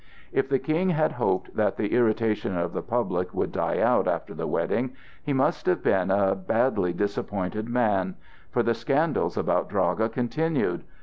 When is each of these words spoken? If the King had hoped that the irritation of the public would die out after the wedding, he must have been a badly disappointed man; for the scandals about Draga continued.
If 0.31 0.49
the 0.49 0.57
King 0.57 0.89
had 0.89 1.11
hoped 1.11 1.55
that 1.55 1.77
the 1.77 1.93
irritation 1.93 2.57
of 2.57 2.73
the 2.73 2.81
public 2.81 3.35
would 3.35 3.51
die 3.51 3.77
out 3.79 4.07
after 4.07 4.33
the 4.33 4.47
wedding, 4.47 4.93
he 5.21 5.31
must 5.31 5.67
have 5.67 5.83
been 5.83 6.09
a 6.09 6.33
badly 6.33 6.91
disappointed 6.91 7.69
man; 7.69 8.15
for 8.49 8.63
the 8.63 8.73
scandals 8.73 9.37
about 9.37 9.69
Draga 9.69 10.09
continued. 10.09 10.85